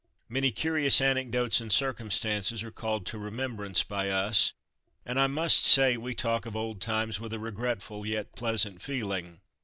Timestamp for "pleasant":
8.35-8.81